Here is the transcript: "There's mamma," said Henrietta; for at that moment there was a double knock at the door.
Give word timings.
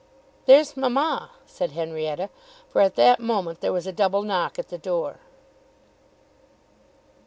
"There's 0.47 0.75
mamma," 0.75 1.29
said 1.45 1.73
Henrietta; 1.73 2.31
for 2.67 2.81
at 2.81 2.95
that 2.95 3.19
moment 3.19 3.61
there 3.61 3.71
was 3.71 3.85
a 3.85 3.91
double 3.93 4.23
knock 4.23 4.57
at 4.57 4.69
the 4.69 4.79
door. 4.79 5.17